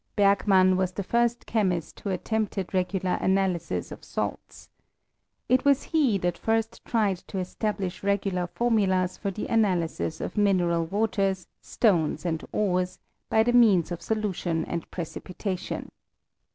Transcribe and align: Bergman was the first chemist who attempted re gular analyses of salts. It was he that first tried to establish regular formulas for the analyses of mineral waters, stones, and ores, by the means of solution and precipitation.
Bergman 0.15 0.77
was 0.77 0.93
the 0.93 1.03
first 1.03 1.45
chemist 1.45 1.99
who 1.99 2.09
attempted 2.09 2.73
re 2.73 2.83
gular 2.85 3.21
analyses 3.21 3.91
of 3.91 4.03
salts. 4.03 4.67
It 5.47 5.63
was 5.63 5.83
he 5.83 6.17
that 6.17 6.39
first 6.39 6.83
tried 6.85 7.17
to 7.27 7.37
establish 7.37 8.01
regular 8.01 8.47
formulas 8.47 9.17
for 9.17 9.29
the 9.29 9.45
analyses 9.45 10.19
of 10.19 10.37
mineral 10.39 10.85
waters, 10.85 11.45
stones, 11.61 12.25
and 12.25 12.43
ores, 12.51 12.97
by 13.29 13.43
the 13.43 13.53
means 13.53 13.91
of 13.91 14.01
solution 14.01 14.65
and 14.65 14.89
precipitation. 14.89 15.91